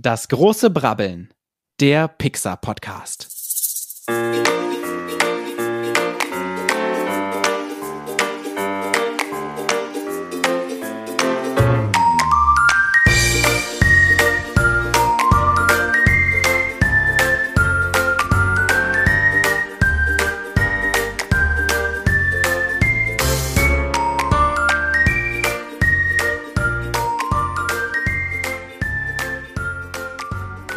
[0.00, 1.34] Das große Brabbeln,
[1.80, 3.26] der Pixar-Podcast.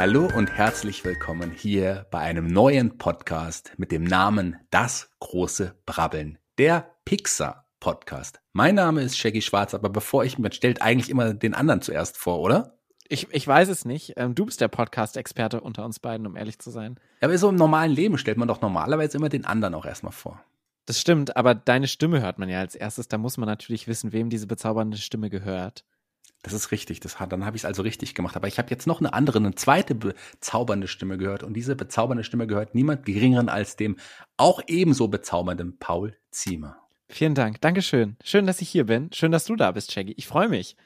[0.01, 6.39] Hallo und herzlich willkommen hier bei einem neuen Podcast mit dem Namen Das große Brabbeln,
[6.57, 8.39] der Pixar Podcast.
[8.51, 12.17] Mein Name ist Shaggy Schwarz, aber bevor ich mir stellt eigentlich immer den anderen zuerst
[12.17, 12.79] vor, oder?
[13.09, 14.13] Ich, ich weiß es nicht.
[14.17, 16.99] Ähm, du bist der Podcast-Experte unter uns beiden, um ehrlich zu sein.
[17.21, 20.13] Ja, aber so im normalen Leben stellt man doch normalerweise immer den anderen auch erstmal
[20.13, 20.43] vor.
[20.87, 23.07] Das stimmt, aber deine Stimme hört man ja als erstes.
[23.07, 25.85] Da muss man natürlich wissen, wem diese bezaubernde Stimme gehört.
[26.41, 26.99] Das ist richtig.
[26.99, 28.35] Das hat, dann habe ich es also richtig gemacht.
[28.35, 31.43] Aber ich habe jetzt noch eine andere, eine zweite bezaubernde Stimme gehört.
[31.43, 33.97] Und diese bezaubernde Stimme gehört niemand geringeren als dem
[34.37, 36.77] auch ebenso bezaubernden Paul Ziemer.
[37.09, 37.61] Vielen Dank.
[37.61, 38.15] Dankeschön.
[38.23, 39.11] Schön, dass ich hier bin.
[39.13, 40.13] Schön, dass du da bist, Shaggy.
[40.17, 40.77] Ich freue mich.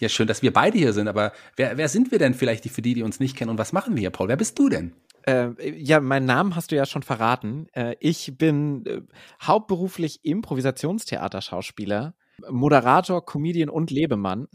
[0.00, 1.06] Ja, schön, dass wir beide hier sind.
[1.06, 3.50] Aber wer, wer sind wir denn vielleicht für die, die uns nicht kennen?
[3.50, 4.28] Und was machen wir hier, Paul?
[4.28, 4.94] Wer bist du denn?
[5.26, 7.68] Äh, ja, meinen Namen hast du ja schon verraten.
[7.72, 9.02] Äh, ich bin äh,
[9.42, 12.14] hauptberuflich Improvisationstheaterschauspieler
[12.50, 14.48] Moderator, Comedian und Lebemann.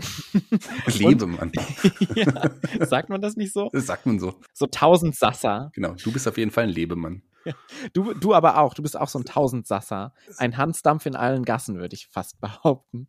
[0.88, 1.52] Lebemann.
[2.16, 3.70] ja, sagt man das nicht so?
[3.72, 4.36] Das sagt man so.
[4.54, 5.72] So tausend Sasser.
[5.74, 7.24] Genau, du bist auf jeden Fall ein Lebemann.
[7.94, 10.14] Du, du aber auch, du bist auch so ein Tausendsasser.
[10.38, 13.08] Ein Hansdampf in allen Gassen, würde ich fast behaupten.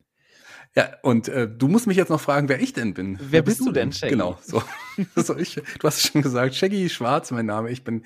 [0.77, 3.19] Ja, und äh, du musst mich jetzt noch fragen, wer ich denn bin.
[3.19, 4.13] Wer, wer bist, bist, du denn, Shaggy?
[4.13, 4.63] Genau, so.
[5.17, 7.71] so ich, du hast schon gesagt, Shaggy Schwarz, mein Name.
[7.71, 8.05] Ich bin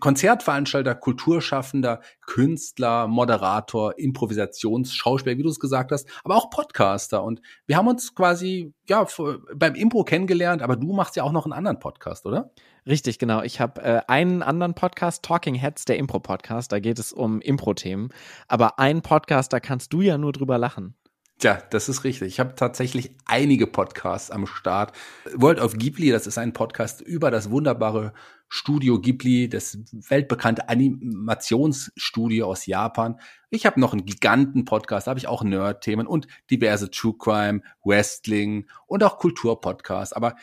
[0.00, 7.22] Konzertveranstalter, Kulturschaffender, Künstler, Moderator, Improvisationsschauspieler, wie du es gesagt hast, aber auch Podcaster.
[7.22, 9.06] Und wir haben uns quasi ja
[9.54, 12.50] beim Impro kennengelernt, aber du machst ja auch noch einen anderen Podcast, oder?
[12.86, 13.42] Richtig, genau.
[13.42, 16.72] Ich habe äh, einen anderen Podcast, Talking Heads, der Impro-Podcast.
[16.72, 18.08] Da geht es um Impro-Themen.
[18.46, 20.94] Aber einen Podcast, da kannst du ja nur drüber lachen.
[21.38, 22.26] Tja, das ist richtig.
[22.26, 24.92] Ich habe tatsächlich einige Podcasts am Start.
[25.34, 28.12] World of Ghibli, das ist ein Podcast über das wunderbare
[28.48, 33.20] Studio Ghibli, das weltbekannte Animationsstudio aus Japan.
[33.50, 38.66] Ich habe noch einen Giganten-Podcast, da habe ich auch Nerd-Themen und diverse True Crime, Wrestling
[38.88, 40.14] und auch Kultur-Podcasts.
[40.14, 40.34] Aber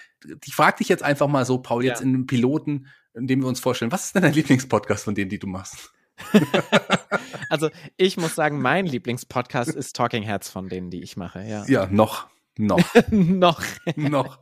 [0.46, 2.06] ich frage dich jetzt einfach mal so, Paul, jetzt ja.
[2.06, 5.30] in einem Piloten, in dem wir uns vorstellen, was ist denn dein Lieblingspodcast von denen,
[5.30, 5.92] die du machst?
[7.50, 11.44] also ich muss sagen, mein Lieblingspodcast ist Talking Heads von denen, die ich mache.
[11.44, 12.28] Ja, ja noch.
[12.58, 12.80] Noch.
[13.12, 13.62] noch.
[13.96, 14.40] noch.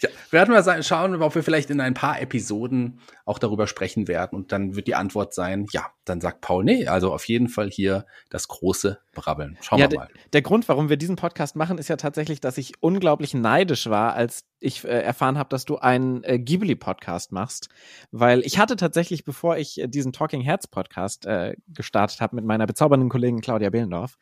[0.00, 4.36] Ja, werden wir schauen, ob wir vielleicht in ein paar Episoden auch darüber sprechen werden.
[4.36, 7.70] Und dann wird die Antwort sein, ja, dann sagt Paul, nee, also auf jeden Fall
[7.70, 9.56] hier das große Brabbeln.
[9.62, 10.08] Schauen ja, wir mal.
[10.32, 14.14] Der Grund, warum wir diesen Podcast machen, ist ja tatsächlich, dass ich unglaublich neidisch war,
[14.14, 17.68] als ich äh, erfahren habe, dass du einen äh, Ghibli-Podcast machst.
[18.10, 22.44] Weil ich hatte tatsächlich, bevor ich äh, diesen Talking Heads Podcast äh, gestartet habe mit
[22.44, 24.18] meiner bezaubernden Kollegin Claudia Behlendorf,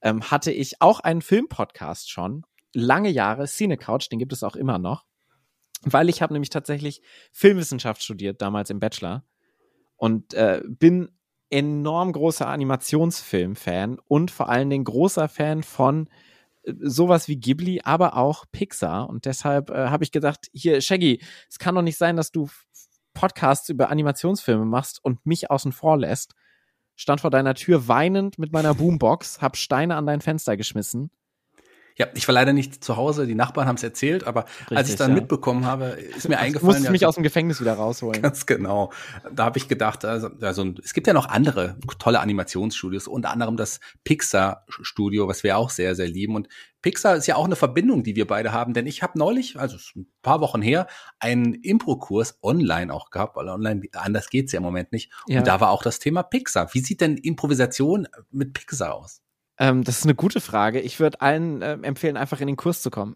[0.00, 4.56] ähm, hatte ich auch einen Film-Podcast schon lange Jahre, Cine Couch, den gibt es auch
[4.56, 5.04] immer noch.
[5.82, 7.02] Weil ich habe nämlich tatsächlich
[7.32, 9.24] Filmwissenschaft studiert, damals im Bachelor.
[9.96, 11.10] Und äh, bin
[11.50, 16.08] enorm großer Animationsfilm-Fan und vor allen Dingen großer Fan von
[16.62, 19.08] äh, sowas wie Ghibli, aber auch Pixar.
[19.08, 22.48] Und deshalb äh, habe ich gedacht, hier, Shaggy, es kann doch nicht sein, dass du
[23.14, 26.34] Podcasts über Animationsfilme machst und mich außen vor lässt.
[26.94, 31.10] Stand vor deiner Tür weinend mit meiner Boombox, hab Steine an dein Fenster geschmissen
[31.98, 34.88] ja, ich war leider nicht zu Hause, die Nachbarn haben es erzählt, aber Richtig, als
[34.90, 35.16] ich dann ja.
[35.16, 36.68] mitbekommen habe, ist mir eingefallen.
[36.68, 38.22] Du musst ja, mich aus dem Gefängnis wieder rausholen.
[38.22, 38.92] Ganz genau.
[39.34, 43.56] Da habe ich gedacht, also, also es gibt ja noch andere tolle Animationsstudios, unter anderem
[43.56, 46.36] das Pixar-Studio, was wir auch sehr, sehr lieben.
[46.36, 46.48] Und
[46.82, 49.76] Pixar ist ja auch eine Verbindung, die wir beide haben, denn ich habe neulich, also
[49.96, 50.86] ein paar Wochen her,
[51.18, 55.10] einen Impro-Kurs online auch gehabt, weil online anders geht's ja im Moment nicht.
[55.26, 55.40] Ja.
[55.40, 56.72] Und da war auch das Thema Pixar.
[56.74, 59.20] Wie sieht denn Improvisation mit Pixar aus?
[59.58, 60.80] Ähm, das ist eine gute Frage.
[60.80, 63.14] Ich würde allen äh, empfehlen, einfach in den Kurs zu kommen.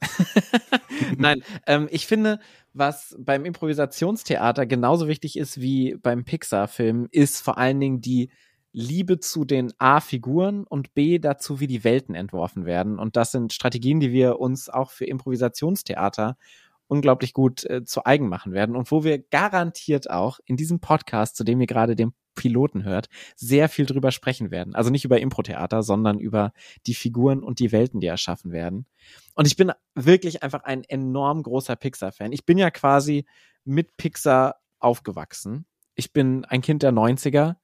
[1.16, 2.40] Nein, ähm, ich finde,
[2.72, 8.30] was beim Improvisationstheater genauso wichtig ist wie beim Pixar-Film, ist vor allen Dingen die
[8.72, 12.98] Liebe zu den A-Figuren und B dazu, wie die Welten entworfen werden.
[12.98, 16.36] Und das sind Strategien, die wir uns auch für Improvisationstheater
[16.88, 21.36] unglaublich gut äh, zu eigen machen werden und wo wir garantiert auch in diesem Podcast,
[21.36, 24.74] zu dem ihr gerade den Piloten hört, sehr viel drüber sprechen werden.
[24.74, 26.52] Also nicht über Impro-Theater, sondern über
[26.86, 28.86] die Figuren und die Welten, die erschaffen werden.
[29.34, 32.32] Und ich bin wirklich einfach ein enorm großer Pixar-Fan.
[32.32, 33.26] Ich bin ja quasi
[33.64, 35.66] mit Pixar aufgewachsen.
[35.94, 37.56] Ich bin ein Kind der 90er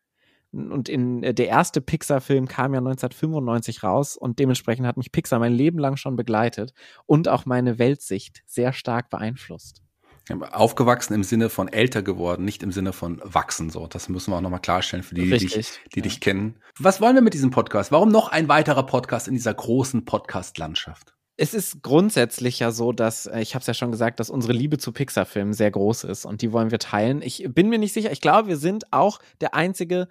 [0.52, 5.38] und in äh, der erste Pixar-Film kam ja 1995 raus und dementsprechend hat mich Pixar
[5.38, 6.72] mein Leben lang schon begleitet
[7.06, 9.82] und auch meine Weltsicht sehr stark beeinflusst.
[10.30, 13.70] Aufgewachsen im Sinne von älter geworden, nicht im Sinne von wachsen.
[13.70, 16.02] So, das müssen wir auch nochmal klarstellen für die, die, dich, die ja.
[16.02, 16.56] dich kennen.
[16.78, 17.92] Was wollen wir mit diesem Podcast?
[17.92, 21.14] Warum noch ein weiterer Podcast in dieser großen Podcast-Landschaft?
[21.40, 24.52] Es ist grundsätzlich ja so, dass, äh, ich habe es ja schon gesagt, dass unsere
[24.52, 27.22] Liebe zu Pixar-Filmen sehr groß ist und die wollen wir teilen.
[27.22, 30.08] Ich bin mir nicht sicher, ich glaube, wir sind auch der einzige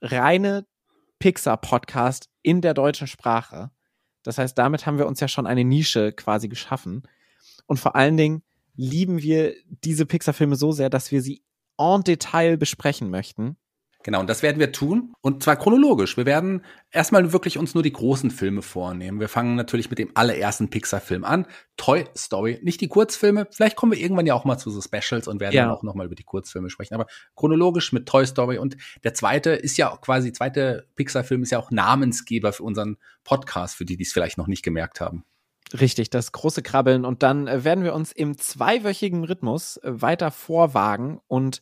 [0.00, 0.66] reine
[1.18, 3.70] Pixar-Podcast in der deutschen Sprache.
[4.22, 7.02] Das heißt, damit haben wir uns ja schon eine Nische quasi geschaffen.
[7.66, 8.42] Und vor allen Dingen
[8.78, 9.54] lieben wir
[9.84, 11.42] diese Pixar-Filme so sehr, dass wir sie
[11.76, 13.56] en Detail besprechen möchten.
[14.04, 15.12] Genau, und das werden wir tun.
[15.20, 16.16] Und zwar chronologisch.
[16.16, 19.18] Wir werden erstmal wirklich uns nur die großen Filme vornehmen.
[19.18, 21.46] Wir fangen natürlich mit dem allerersten Pixar-Film an.
[21.76, 22.60] Toy Story.
[22.62, 23.48] Nicht die Kurzfilme.
[23.50, 25.64] Vielleicht kommen wir irgendwann ja auch mal zu so Specials und werden ja.
[25.64, 26.94] dann auch nochmal über die Kurzfilme sprechen.
[26.94, 28.58] Aber chronologisch mit Toy Story.
[28.58, 33.74] Und der zweite ist ja quasi, zweite Pixar-Film ist ja auch Namensgeber für unseren Podcast,
[33.74, 35.24] für die, die es vielleicht noch nicht gemerkt haben.
[35.78, 37.04] Richtig, das große Krabbeln.
[37.04, 41.60] Und dann äh, werden wir uns im zweiwöchigen Rhythmus äh, weiter vorwagen und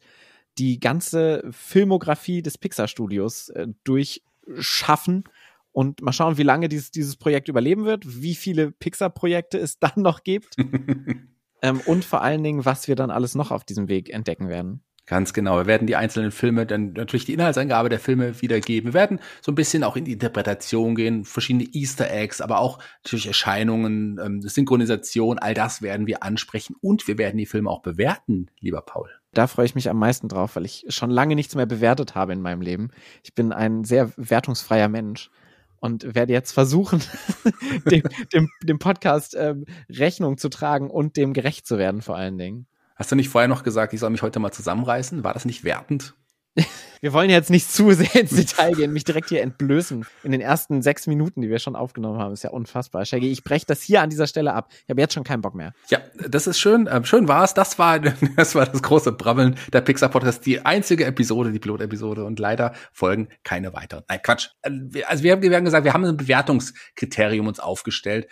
[0.58, 5.24] die ganze Filmografie des Pixar-Studios äh, durchschaffen
[5.72, 9.92] und mal schauen, wie lange dieses, dieses Projekt überleben wird, wie viele Pixar-Projekte es dann
[9.96, 10.56] noch gibt
[11.62, 14.82] ähm, und vor allen Dingen, was wir dann alles noch auf diesem Weg entdecken werden.
[15.06, 15.56] Ganz genau.
[15.58, 18.92] Wir werden die einzelnen Filme, dann natürlich die Inhaltsangabe der Filme wiedergeben.
[18.92, 22.80] Wir werden so ein bisschen auch in die Interpretation gehen, verschiedene Easter Eggs, aber auch
[23.04, 27.82] natürlich Erscheinungen, ähm, Synchronisation, all das werden wir ansprechen und wir werden die Filme auch
[27.82, 29.08] bewerten, lieber Paul.
[29.32, 32.32] Da freue ich mich am meisten drauf, weil ich schon lange nichts mehr bewertet habe
[32.32, 32.90] in meinem Leben.
[33.22, 35.30] Ich bin ein sehr wertungsfreier Mensch
[35.78, 37.00] und werde jetzt versuchen,
[37.90, 38.02] dem,
[38.32, 42.66] dem, dem Podcast ähm, Rechnung zu tragen und dem gerecht zu werden vor allen Dingen.
[42.96, 45.22] Hast du nicht vorher noch gesagt, ich soll mich heute mal zusammenreißen?
[45.22, 46.14] War das nicht wertend?
[47.02, 50.06] Wir wollen jetzt nicht zu sehr ins Detail gehen, mich direkt hier entblößen.
[50.22, 53.04] In den ersten sechs Minuten, die wir schon aufgenommen haben, ist ja unfassbar.
[53.04, 54.70] Shaggy, ich breche das hier an dieser Stelle ab.
[54.70, 55.74] Ich habe jetzt schon keinen Bock mehr.
[55.88, 56.88] Ja, das ist schön.
[56.90, 57.52] Ähm, schön war es.
[57.52, 58.00] Das war,
[58.36, 60.46] das war das große Brabbeln der Pixar Podcast.
[60.46, 62.24] Die einzige Episode, die Pilotepisode.
[62.24, 64.04] Und leider folgen keine weiteren.
[64.08, 64.48] Nein, Quatsch.
[64.62, 68.26] Äh, also wir haben, wir haben gesagt, wir haben ein Bewertungskriterium uns aufgestellt.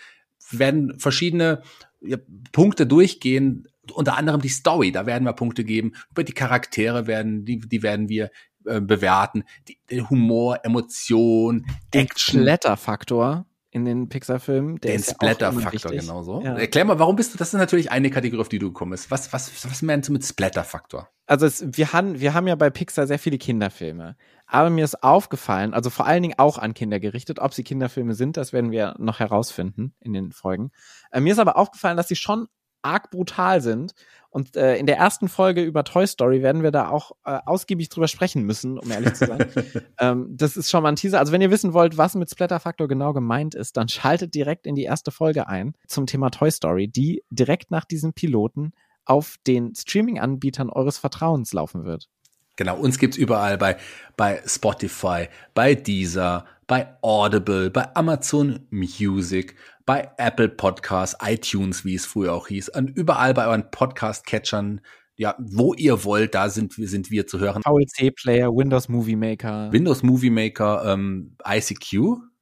[0.48, 1.62] Wir werden verschiedene
[2.04, 2.18] ja,
[2.52, 5.92] Punkte durchgehen, unter anderem die Story, da werden wir Punkte geben.
[6.10, 8.30] Über die Charaktere werden, die, die werden wir
[8.64, 9.44] äh, bewerten.
[9.68, 14.78] Die, der Humor, Emotion, den Splatter-Faktor in den Pixar-Filmen.
[14.78, 16.40] Den Splatter-Faktor, genau so.
[16.40, 16.56] Ja.
[16.56, 19.10] Erklär mal, warum bist du, das ist natürlich eine Kategorie, auf die du kommst.
[19.10, 21.08] Was, was, was meinst du mit Splatter-Faktor?
[21.26, 24.16] Also es, wir, haben, wir haben ja bei Pixar sehr viele Kinderfilme.
[24.46, 28.14] Aber mir ist aufgefallen, also vor allen Dingen auch an Kinder gerichtet, ob sie Kinderfilme
[28.14, 30.70] sind, das werden wir noch herausfinden in den Folgen.
[31.10, 32.48] Äh, mir ist aber aufgefallen, dass sie schon
[32.84, 33.94] arg brutal sind.
[34.30, 37.88] Und äh, in der ersten Folge über Toy Story werden wir da auch äh, ausgiebig
[37.88, 39.46] drüber sprechen müssen, um ehrlich zu sein.
[39.98, 41.18] ähm, das ist schon mal ein Teaser.
[41.18, 44.66] Also wenn ihr wissen wollt, was mit Splatter Factor genau gemeint ist, dann schaltet direkt
[44.66, 48.72] in die erste Folge ein zum Thema Toy Story, die direkt nach diesem Piloten
[49.04, 52.08] auf den Streaming-Anbietern eures Vertrauens laufen wird.
[52.56, 53.76] Genau, uns gibt's überall bei,
[54.16, 59.56] bei Spotify, bei Deezer, bei Audible, bei Amazon Music,
[59.86, 64.80] bei Apple Podcasts, iTunes, wie es früher auch hieß, und überall bei euren Podcast-Catchern,
[65.16, 67.62] ja, wo ihr wollt, da sind wir, sind wir zu hören.
[67.62, 69.72] VLC-Player, Windows Movie Maker.
[69.72, 71.90] Windows Movie Maker, ähm, ICQ,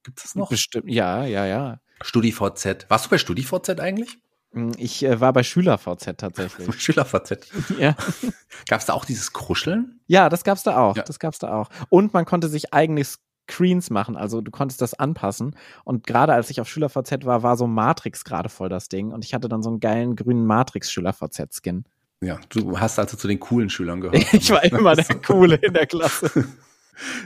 [0.02, 0.50] gibt es noch?
[0.50, 1.80] Bestimmt, ja, ja, ja.
[2.02, 2.86] StudiVZ.
[2.88, 4.18] Warst du bei StudiVZ eigentlich?
[4.52, 6.74] Hm, ich äh, war bei SchülerVZ tatsächlich.
[6.80, 7.48] SchülerVZ.
[7.78, 7.94] ja.
[8.68, 10.00] Gab's da auch dieses Kruscheln?
[10.06, 10.96] Ja, das gab's da auch.
[10.96, 11.02] Ja.
[11.02, 11.68] Das gab's da auch.
[11.88, 15.56] Und man konnte sich eigene Screens machen, also du konntest das anpassen.
[15.84, 19.12] Und gerade als ich auf SchülerVZ war, war so Matrix gerade voll das Ding.
[19.12, 21.84] Und ich hatte dann so einen geilen grünen Matrix-SchülerVZ-Skin.
[22.20, 24.32] Ja, du hast also zu den coolen Schülern gehört.
[24.32, 26.46] ich war immer der Coole in der Klasse.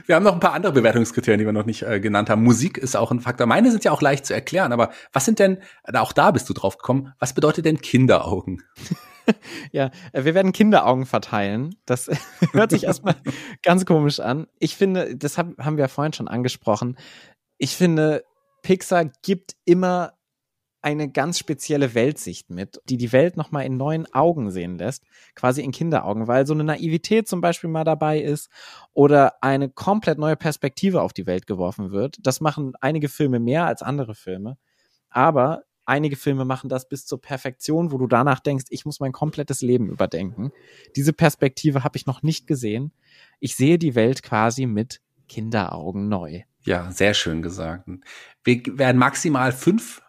[0.05, 2.43] Wir haben noch ein paar andere Bewertungskriterien, die wir noch nicht äh, genannt haben.
[2.43, 3.47] Musik ist auch ein Faktor.
[3.47, 5.59] Meine sind ja auch leicht zu erklären, aber was sind denn,
[5.93, 8.63] auch da bist du drauf gekommen, was bedeutet denn Kinderaugen?
[9.71, 11.75] ja, äh, wir werden Kinderaugen verteilen.
[11.85, 12.09] Das
[12.51, 13.15] hört sich erstmal
[13.63, 14.47] ganz komisch an.
[14.59, 16.97] Ich finde, das haben wir ja vorhin schon angesprochen.
[17.57, 18.23] Ich finde,
[18.61, 20.16] Pixar gibt immer
[20.81, 25.03] eine ganz spezielle Weltsicht mit, die die Welt nochmal in neuen Augen sehen lässt,
[25.35, 28.49] quasi in Kinderaugen, weil so eine Naivität zum Beispiel mal dabei ist
[28.93, 32.17] oder eine komplett neue Perspektive auf die Welt geworfen wird.
[32.21, 34.57] Das machen einige Filme mehr als andere Filme,
[35.09, 39.13] aber einige Filme machen das bis zur Perfektion, wo du danach denkst, ich muss mein
[39.13, 40.51] komplettes Leben überdenken.
[40.95, 42.91] Diese Perspektive habe ich noch nicht gesehen.
[43.39, 46.43] Ich sehe die Welt quasi mit Kinderaugen neu.
[46.63, 47.89] Ja, sehr schön gesagt.
[48.43, 50.01] Wir werden maximal fünf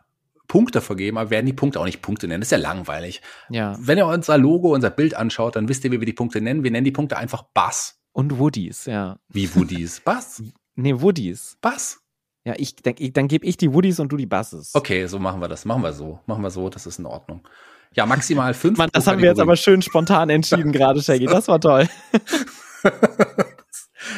[0.49, 2.41] Punkte vergeben, aber werden die Punkte auch nicht Punkte nennen.
[2.41, 3.21] Das ist ja langweilig.
[3.51, 3.77] Ja.
[3.79, 6.65] Wenn ihr unser Logo, unser Bild anschaut, dann wisst ihr, wie wir die Punkte nennen.
[6.65, 8.01] Wir nennen die Punkte einfach Bass.
[8.13, 9.19] Und Woodies, ja.
[9.29, 10.01] Wie Woodies?
[10.01, 10.43] Bass?
[10.81, 11.59] Nee, Woodies.
[11.61, 11.99] Bass?
[12.45, 14.75] Ja, ich, ich dann gebe ich die Woodies und du die Basses.
[14.75, 15.65] Okay, so machen wir das.
[15.65, 16.21] Machen wir so.
[16.27, 17.47] Machen wir so, das ist in Ordnung.
[17.95, 18.79] Ja, maximal fünf.
[18.79, 21.27] Mann, das haben wir jetzt aber schön spontan entschieden gerade, Shaggy.
[21.27, 21.89] Das war toll.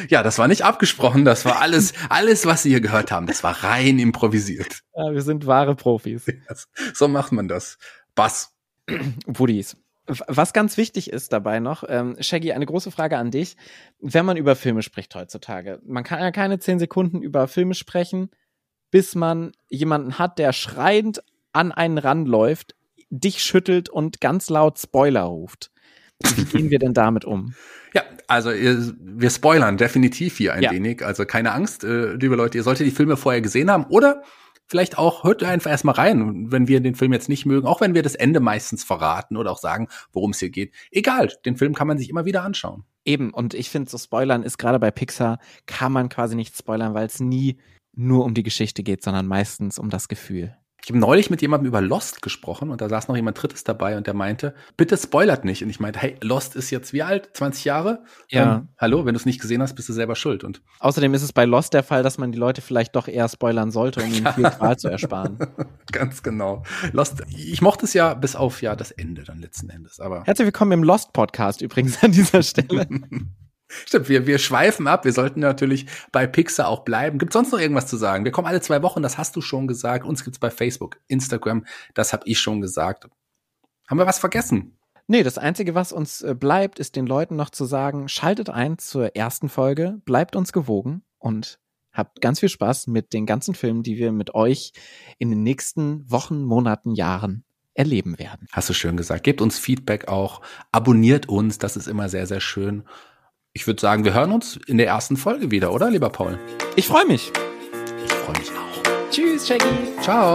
[0.09, 1.25] Ja, das war nicht abgesprochen.
[1.25, 3.27] Das war alles, alles, was Sie hier gehört haben.
[3.27, 4.81] Das war rein improvisiert.
[4.95, 6.25] Ja, wir sind wahre Profis.
[6.93, 7.77] so macht man das.
[8.15, 8.53] Bass.
[9.25, 9.77] Woodies.
[10.07, 13.55] Was ganz wichtig ist dabei noch, ähm, Shaggy, eine große Frage an dich.
[13.99, 18.29] Wenn man über Filme spricht heutzutage, man kann ja keine zehn Sekunden über Filme sprechen,
[18.89, 22.75] bis man jemanden hat, der schreiend an einen ranläuft,
[23.09, 25.70] dich schüttelt und ganz laut Spoiler ruft.
[26.35, 27.53] Wie gehen wir denn damit um?
[27.93, 30.71] Ja, also wir spoilern definitiv hier ein ja.
[30.71, 31.05] wenig.
[31.05, 34.23] Also keine Angst, äh, liebe Leute, ihr solltet die Filme vorher gesehen haben oder
[34.67, 37.93] vielleicht auch hört einfach erstmal rein, wenn wir den Film jetzt nicht mögen, auch wenn
[37.93, 40.73] wir das Ende meistens verraten oder auch sagen, worum es hier geht.
[40.91, 42.85] Egal, den Film kann man sich immer wieder anschauen.
[43.03, 46.93] Eben, und ich finde, so Spoilern ist gerade bei Pixar, kann man quasi nicht spoilern,
[46.93, 47.57] weil es nie
[47.93, 50.55] nur um die Geschichte geht, sondern meistens um das Gefühl.
[50.83, 53.97] Ich habe neulich mit jemandem über Lost gesprochen und da saß noch jemand Drittes dabei
[53.97, 55.63] und der meinte, bitte spoilert nicht.
[55.63, 57.29] Und ich meinte, hey, Lost ist jetzt wie alt?
[57.33, 58.03] 20 Jahre?
[58.29, 58.55] Ja.
[58.55, 60.43] Ähm, hallo, wenn du es nicht gesehen hast, bist du selber schuld.
[60.43, 63.29] Und Außerdem ist es bei Lost der Fall, dass man die Leute vielleicht doch eher
[63.29, 65.37] spoilern sollte, um ihnen viel Qual zu ersparen.
[65.91, 66.63] Ganz genau.
[66.93, 69.99] Lost, ich mochte es ja bis auf ja das Ende dann letzten Endes.
[69.99, 72.87] Aber Herzlich willkommen im Lost Podcast übrigens an dieser Stelle.
[73.85, 75.05] Stimmt, wir, wir schweifen ab.
[75.05, 77.17] Wir sollten natürlich bei Pixar auch bleiben.
[77.17, 78.25] Gibt sonst noch irgendwas zu sagen?
[78.25, 80.05] Wir kommen alle zwei Wochen, das hast du schon gesagt.
[80.05, 83.07] Uns gibt's bei Facebook, Instagram, das habe ich schon gesagt.
[83.87, 84.77] Haben wir was vergessen?
[85.07, 88.77] Nee, das Einzige, was uns äh, bleibt, ist den Leuten noch zu sagen, schaltet ein
[88.77, 91.59] zur ersten Folge, bleibt uns gewogen und
[91.91, 94.71] habt ganz viel Spaß mit den ganzen Filmen, die wir mit euch
[95.17, 98.47] in den nächsten Wochen, Monaten, Jahren erleben werden.
[98.51, 99.23] Hast du schön gesagt.
[99.23, 102.83] Gebt uns Feedback auch, abonniert uns, das ist immer sehr, sehr schön
[103.53, 106.39] ich würde sagen, wir hören uns in der ersten Folge wieder, oder, lieber Paul?
[106.75, 107.31] Ich freue mich.
[108.05, 109.09] Ich freue mich auch.
[109.11, 110.01] Tschüss, Shaggy.
[110.01, 110.33] Ciao.